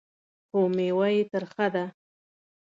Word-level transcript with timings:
خو 0.47 0.59
مېوه 0.75 1.07
یې 1.15 1.23
ترخه 1.31 1.67
ده. 1.73 1.85